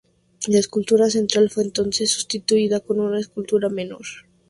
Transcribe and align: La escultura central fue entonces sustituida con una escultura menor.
La 0.47 0.57
escultura 0.57 1.11
central 1.11 1.51
fue 1.51 1.63
entonces 1.63 2.09
sustituida 2.09 2.79
con 2.79 2.99
una 2.99 3.19
escultura 3.19 3.69
menor. 3.69 4.01